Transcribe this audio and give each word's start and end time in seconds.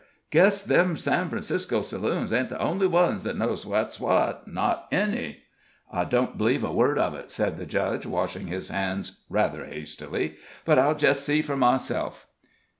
Guess 0.31 0.63
them 0.65 0.97
San 0.97 1.29
Francisco 1.29 1.83
saloons 1.83 2.33
ain't 2.33 2.49
the 2.49 2.59
only 2.59 2.87
ones 2.87 3.21
that 3.21 3.37
knows 3.37 3.67
what's 3.67 3.99
what 3.99 4.47
not 4.47 4.87
any!" 4.91 5.43
"I 5.93 6.05
don't 6.05 6.39
b'leeve 6.39 6.63
a 6.63 6.73
word 6.73 6.97
of 6.97 7.13
it," 7.13 7.29
said 7.29 7.55
the 7.57 7.67
judge, 7.67 8.07
washing 8.07 8.47
his 8.47 8.69
hands 8.69 9.25
rather 9.29 9.63
hastily; 9.63 10.37
"but 10.65 10.79
I'll 10.79 10.95
jest 10.95 11.23
see 11.23 11.43
for 11.43 11.55
myself." 11.55 12.25